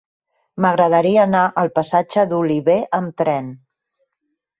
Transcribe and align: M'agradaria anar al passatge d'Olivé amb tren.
M'agradaria 0.63 1.19
anar 1.25 1.41
al 1.63 1.69
passatge 1.75 2.23
d'Olivé 2.31 2.79
amb 3.01 3.13
tren. 3.23 3.51